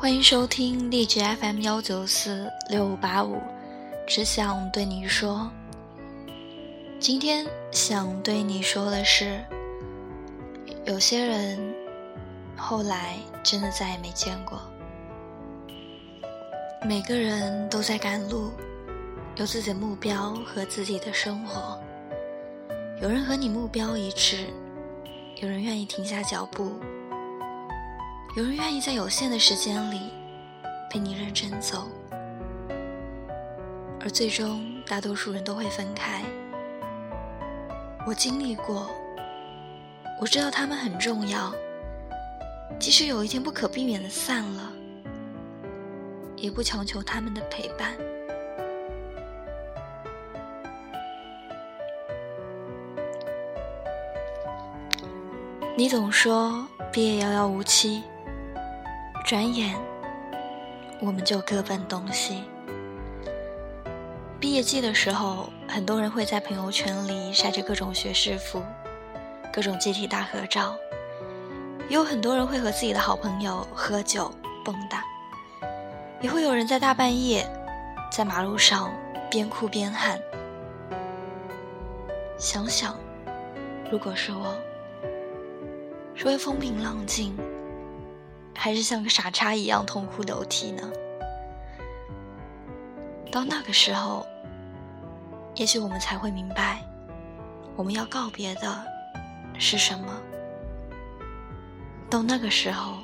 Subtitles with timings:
[0.00, 3.38] 欢迎收听荔枝 FM 幺九四六五八五，
[4.06, 5.50] 只想对你说，
[6.98, 9.44] 今天想对你说的是，
[10.86, 11.58] 有些人
[12.56, 14.58] 后来真的再也没见过。
[16.82, 18.50] 每个人都在赶路，
[19.36, 21.78] 有自己的目标和自己的生活。
[23.02, 24.46] 有人和你目标一致，
[25.42, 26.72] 有人愿意停下脚步。
[28.36, 30.12] 有人愿意在有限的时间里
[30.88, 31.88] 陪你认真走，
[34.00, 36.22] 而最终大多数人都会分开。
[38.06, 38.88] 我经历过，
[40.20, 41.52] 我知道他们很重要。
[42.78, 44.72] 即使有一天不可避免的散了，
[46.36, 47.96] 也不强求他们的陪伴。
[55.76, 58.04] 你总说毕业遥遥无期。
[59.30, 59.76] 转眼，
[61.00, 62.42] 我们就各奔东西。
[64.40, 68.60] 毕业季的时候，很多人会在朋友圈里晒着各种学士服、
[69.52, 70.74] 各种集体大合照，
[71.88, 75.00] 也有很多人会和自己的好朋友喝酒蹦跶，
[76.20, 77.48] 也会有人在大半夜
[78.10, 78.92] 在马路上
[79.30, 80.20] 边哭边喊。
[82.36, 82.96] 想想，
[83.92, 84.58] 如果是我，
[86.16, 87.32] 是会风平浪静。
[88.54, 90.90] 还是像个傻叉一样痛哭流涕呢？
[93.32, 94.26] 到那个时候，
[95.54, 96.82] 也许我们才会明白，
[97.76, 98.84] 我们要告别的
[99.58, 100.20] 是什么。
[102.10, 102.98] 到那个时候，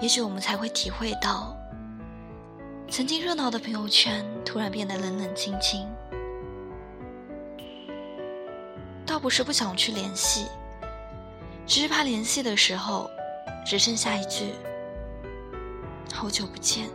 [0.00, 1.54] 也许我们才会体会到，
[2.88, 5.86] 曾经热闹的朋友圈突然变得冷冷清清。
[9.06, 10.46] 倒不是不想去联系，
[11.66, 13.10] 只是怕联系的时候。
[13.64, 14.54] 只剩下一句
[16.12, 16.88] “好久不见”，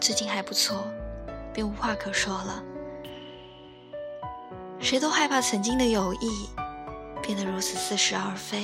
[0.00, 0.84] 最近还不错，
[1.52, 2.62] 便无话可说了。
[4.80, 6.48] 谁都害怕曾经的友谊
[7.22, 8.62] 变得如此似是而非，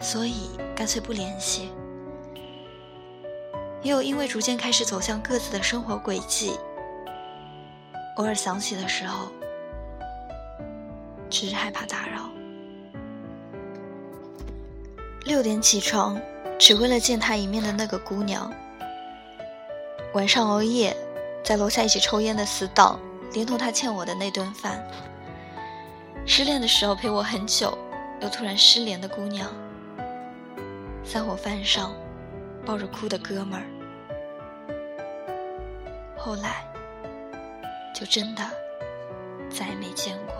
[0.00, 1.72] 所以干脆不联系。
[3.82, 6.58] 也有因为逐渐开始走向各自的生活轨迹，
[8.16, 9.28] 偶尔想起的时候，
[11.28, 12.30] 只是害怕打扰。
[15.24, 16.20] 六点起床，
[16.58, 18.52] 只为了见他一面的那个姑娘。
[20.12, 20.94] 晚上熬夜，
[21.42, 23.00] 在楼下一起抽烟的死党，
[23.32, 24.86] 连同他欠我的那顿饭。
[26.26, 27.76] 失恋的时候陪我很久，
[28.20, 29.48] 又突然失联的姑娘。
[31.02, 31.94] 散伙饭上，
[32.66, 33.64] 抱着哭的哥们儿。
[36.18, 36.64] 后来，
[37.94, 38.42] 就真的
[39.50, 40.33] 再也没见过。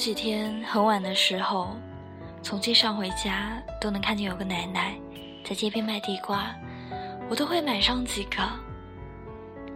[0.00, 1.76] 几天很晚的时候，
[2.42, 4.94] 从街上回家都能看见有个奶奶
[5.44, 6.56] 在街边卖地瓜，
[7.28, 8.38] 我都会买上几个。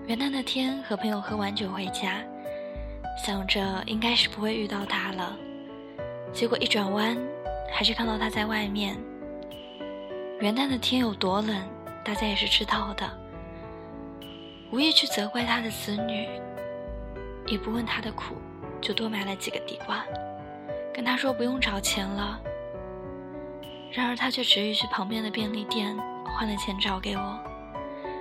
[0.06, 2.22] 元旦那天和朋友喝完酒回家，
[3.22, 5.36] 想着应该是不会遇到他了，
[6.32, 7.14] 结果一转弯，
[7.70, 8.96] 还是看到他在外面。
[10.40, 11.54] 元旦的天有多冷，
[12.02, 13.06] 大家也是知道的。
[14.72, 16.26] 无意去责怪他的子女，
[17.46, 18.36] 也不问他的苦。
[18.84, 20.04] 就多买了几个地瓜，
[20.92, 22.38] 跟他说不用找钱了。
[23.90, 25.96] 然而他却执意去旁边的便利店
[26.26, 27.40] 换了钱找给我，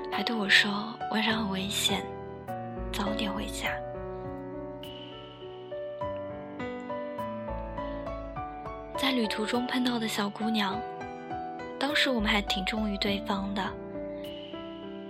[0.09, 0.71] 还对我说
[1.11, 2.01] 晚上很危险，
[2.93, 3.69] 早点回家。
[8.95, 10.79] 在旅途中碰到的小姑娘，
[11.77, 13.69] 当时我们还挺忠于对方的，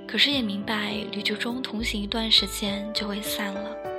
[0.08, 3.93] 可是也明白旅途中同行一段时间就会散了。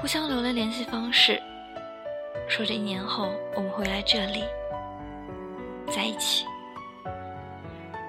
[0.00, 1.38] 互相留了联系方式，
[2.48, 4.44] 说着一年后我们会来这里
[5.94, 6.46] 在一起。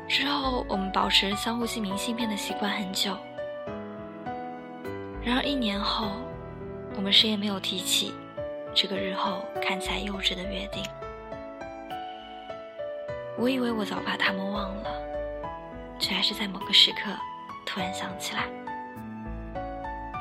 [0.08, 3.12] 之后我们保持相互寄明信片的习惯很久。
[5.22, 6.14] 然而一年后，
[6.96, 8.14] 我们谁也没有提起
[8.74, 10.82] 这个日后看起来幼稚的约定。
[13.38, 14.90] 我以为我早把他们忘了，
[16.00, 17.12] 却还是在某个时刻
[17.66, 18.46] 突然想起来，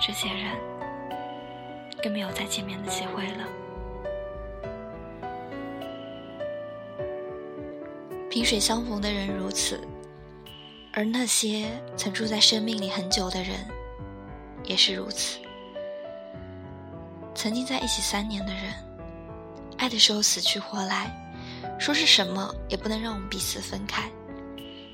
[0.00, 0.79] 这些人。
[2.02, 3.46] 更没有再见面的机会了。
[8.30, 9.80] 萍水相逢的人如此，
[10.92, 11.66] 而那些
[11.96, 13.66] 曾住在生命里很久的人，
[14.64, 15.38] 也是如此。
[17.34, 18.72] 曾经在一起三年的人，
[19.78, 21.10] 爱的时候死去活来，
[21.78, 24.08] 说是什么也不能让我们彼此分开，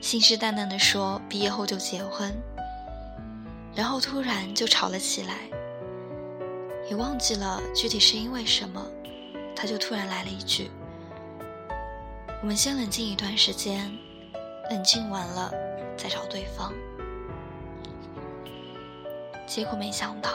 [0.00, 2.32] 信誓旦旦的说毕业后就结婚，
[3.75, 5.35] 然后突然就吵了起来，
[6.88, 8.84] 也忘记了具体是因为什么，
[9.54, 10.70] 他就突然来了一句
[12.42, 13.90] ：“我们先冷静一段时间，
[14.70, 15.52] 冷静完了
[15.96, 16.72] 再找对方。”
[19.46, 20.30] 结果没想到。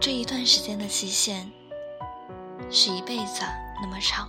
[0.00, 1.48] 这一段时间的期限，
[2.68, 3.44] 是一辈子
[3.80, 4.28] 那么长。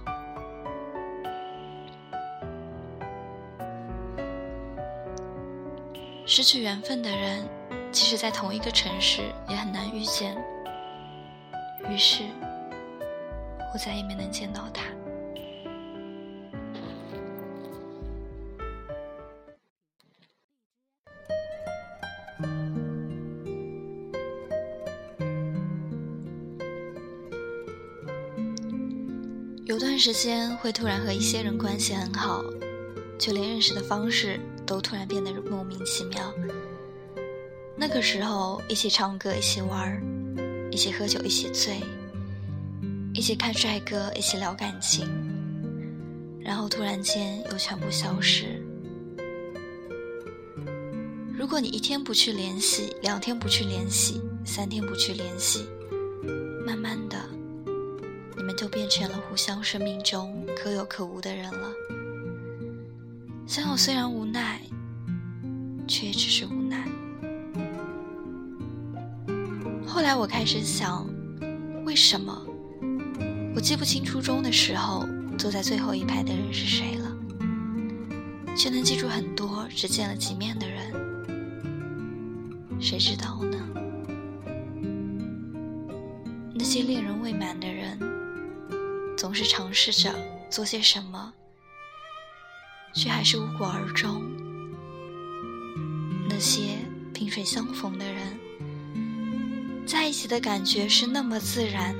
[6.27, 7.43] 失去缘分的人，
[7.93, 10.35] 即使在同一个城市，也很难遇见。
[11.87, 12.23] 于是，
[13.71, 14.83] 我再也没能见到他。
[29.65, 32.41] 有段时间会突然和一些人关系很好，
[33.19, 36.33] 就连认识的方式都突然变得莫名其妙。
[37.85, 40.01] 那个时候，一起唱歌，一起玩儿，
[40.71, 41.81] 一起喝酒，一起醉，
[43.13, 45.05] 一起看帅哥，一起聊感情，
[46.39, 48.65] 然后突然间又全部消失。
[51.37, 55.65] 如果你一天不去联系，两天不去联系，三天不去联系，
[56.65, 57.17] 慢慢的。
[58.37, 61.69] 你们就变成了互相生命中可有可无的人了。
[63.45, 64.61] 相友虽然无奈，
[65.85, 66.62] 却也只是无
[69.93, 71.07] 后来我开始想，
[71.85, 72.35] 为什么
[73.55, 75.07] 我记不清初中的时候
[75.37, 77.15] 坐在最后一排的人是谁了，
[78.57, 80.91] 却能记住很多只见了几面的人？
[82.81, 83.55] 谁知道呢？
[86.55, 87.95] 那些恋人未满的人。
[89.15, 90.11] 总是尝试着
[90.49, 91.31] 做些什么，
[92.95, 94.23] 却还是无果而终。
[96.27, 96.79] 那些
[97.13, 98.39] 萍水相逢的人，
[99.85, 101.95] 在一起的感觉是那么自然，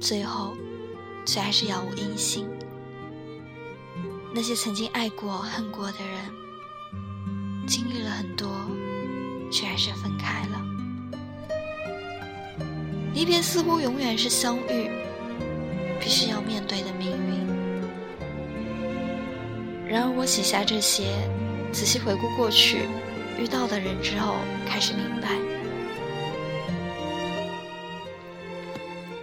[0.00, 0.56] 最后
[1.24, 2.46] 却还是杳无音信。
[4.34, 6.30] 那些曾经爱过、恨过的人，
[7.66, 8.48] 经历了很多，
[9.50, 10.62] 却还是分开了。
[13.14, 14.90] 离别似乎永远是相遇。
[15.98, 17.46] 必须要面对的命运。
[19.88, 21.16] 然而，我写下这些，
[21.72, 22.82] 仔细回顾过去
[23.40, 24.36] 遇到的人之后，
[24.68, 25.30] 开始明白，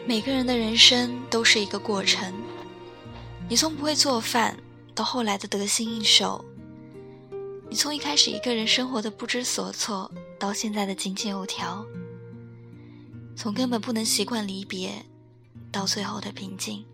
[0.05, 2.33] 每个人的人生都是一个过程。
[3.49, 4.57] 你从不会做饭，
[4.93, 6.43] 到后来的得心应手；
[7.69, 11.85] 你从一开始一个人生活的不知所措，到现在的井井有条；
[13.35, 15.05] 从根本不能习惯离别。
[15.71, 16.85] 到最后的平静，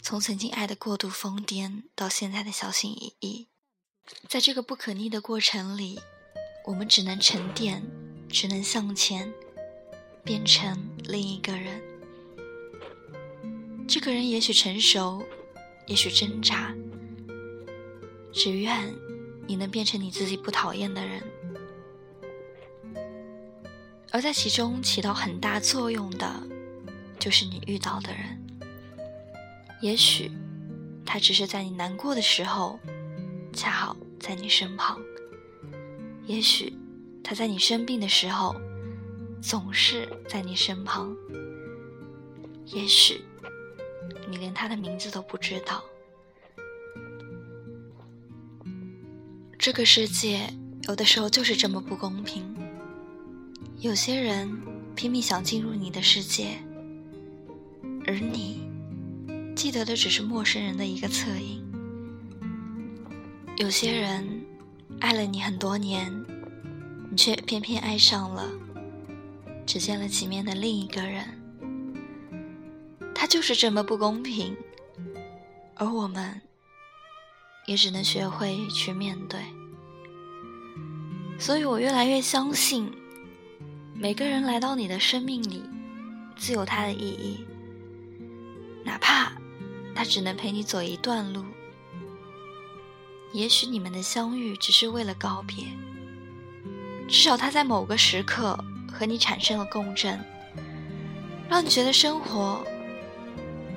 [0.00, 3.48] 从曾经爱的过度疯癫到现在的小心翼翼，
[4.28, 5.98] 在这个不可逆的过程里，
[6.66, 7.82] 我们只能沉淀，
[8.28, 9.34] 只能向前，
[10.24, 11.80] 变成另一个人。
[13.86, 15.22] 这个人也许成熟，
[15.86, 16.74] 也许挣扎，
[18.32, 18.92] 只愿
[19.46, 21.22] 你能变成你自己不讨厌的人，
[24.10, 26.42] 而在其中起到很大作用的。
[27.18, 28.36] 就是你遇到的人，
[29.80, 30.28] 也许
[31.06, 32.80] 他只是在你难过的时候，
[33.52, 34.98] 恰好在你身旁；
[36.26, 36.72] 也许
[37.22, 38.56] 他在你生病的时候，
[39.42, 41.12] 总是在你身旁；
[42.66, 43.20] 也许
[44.30, 45.82] 你连他的名字都不知道。
[49.58, 50.48] 这个世界
[50.82, 52.56] 有的时候就是这么不公平，
[53.80, 54.48] 有些人
[54.94, 56.56] 拼命想进入你的世界。
[58.06, 58.62] 而你
[59.54, 61.62] 记得的只是陌生人的一个侧影。
[63.56, 64.44] 有些人
[65.00, 66.12] 爱了你很多年，
[67.10, 68.48] 你却偏偏爱上了
[69.66, 71.24] 只见了几面的另一个人。
[73.14, 74.56] 他就是这么不公平，
[75.76, 76.40] 而我们
[77.66, 79.40] 也只能学会去面对。
[81.38, 82.92] 所以我越来越相信，
[83.94, 85.62] 每个人来到你的生命里，
[86.36, 87.46] 自有他的意义。
[88.84, 89.32] 哪怕
[89.94, 91.44] 他只能陪你走一段路，
[93.32, 95.64] 也许你们的相遇只是为了告别。
[97.08, 98.58] 至少他在某个时刻
[98.92, 100.20] 和你产生了共振，
[101.48, 102.64] 让你觉得生活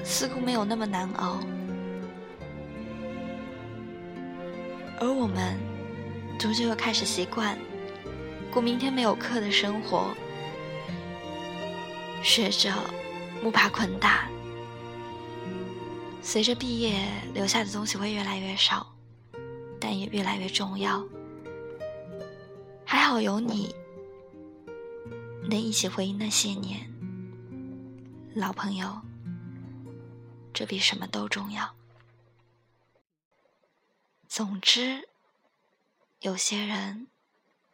[0.03, 1.39] 似乎没有那么难熬。
[5.00, 5.57] 而我们
[6.38, 7.57] 终究又开始习惯
[8.51, 10.13] 过明天没有课的生活，
[12.24, 12.72] 学着
[13.43, 14.27] 木耙捆打。
[16.22, 18.88] 随着毕业，留下的东西会越来越少，
[19.79, 21.03] 但也越来越重要。
[22.84, 23.75] 还好有你，
[25.49, 26.89] 能一起回忆那些年，
[28.35, 29.01] 老朋友，
[30.53, 31.75] 这比什么都重要。
[34.27, 35.07] 总之，
[36.19, 37.07] 有些人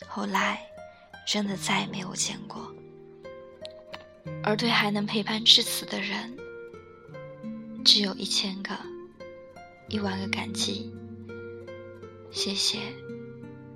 [0.08, 0.62] 后来
[1.26, 2.74] 真的再也没有见过，
[4.44, 6.38] 而对还能陪伴至此的人。
[7.84, 8.78] 只有一千个、
[9.88, 10.94] 一万个感激，
[12.32, 12.78] 谢谢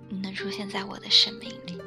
[0.10, 1.82] 你能出现在我的生命里。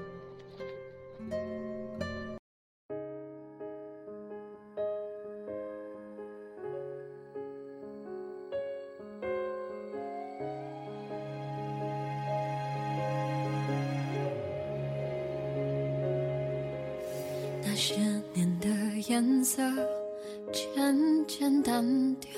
[21.48, 22.30] 渐渐淡掉，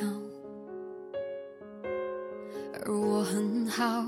[2.84, 4.06] 而我很好，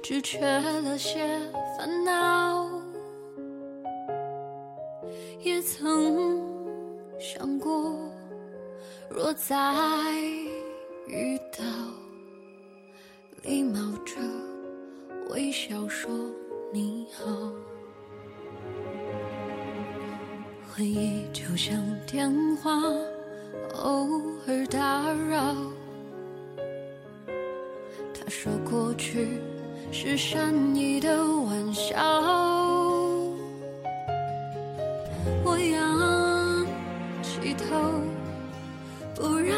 [0.00, 1.26] 只缺了些
[1.76, 2.70] 烦恼。
[5.40, 6.40] 也曾
[7.18, 7.98] 想过，
[9.10, 10.14] 若再
[11.08, 11.64] 遇到，
[13.42, 14.14] 礼貌着
[15.30, 16.08] 微笑说
[16.72, 17.52] 你好。
[20.72, 22.70] 回忆就像电话。
[23.82, 25.54] 偶尔打扰，
[28.12, 29.40] 他说过去
[29.92, 31.94] 是善意的玩笑。
[35.44, 36.66] 我仰
[37.22, 37.64] 起头，
[39.14, 39.56] 不让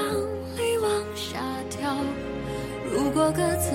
[0.57, 1.41] 泪往下
[1.71, 1.97] 掉。
[2.93, 3.71] 如果各自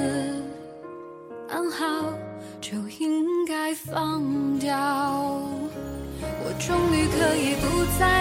[1.50, 2.13] 安好，
[2.60, 4.77] 就应该放掉。
[6.44, 8.20] 我终于可以不再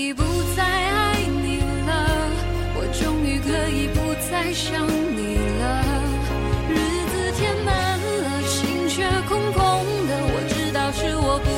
[0.00, 0.22] 已不
[0.56, 1.90] 再爱你了，
[2.74, 5.62] 我终于可以不再想你了。
[6.70, 6.74] 日
[7.10, 9.60] 子填满了，心却空空
[10.08, 10.10] 的。
[10.32, 11.48] 我知道是我不